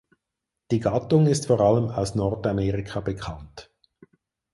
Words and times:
Die 0.71 0.79
Gattung 0.79 1.27
ist 1.27 1.45
vor 1.45 1.59
allem 1.61 1.89
aus 1.91 2.15
Nordamerika 2.15 3.01
bekannt. 3.01 3.69